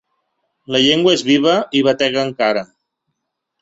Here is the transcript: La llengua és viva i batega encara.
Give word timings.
La 0.75 0.81
llengua 0.85 1.13
és 1.19 1.25
viva 1.29 1.55
i 1.83 1.87
batega 1.91 2.27
encara. 2.33 2.69